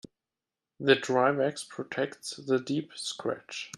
[0.79, 3.69] The dry wax protects the deep scratch.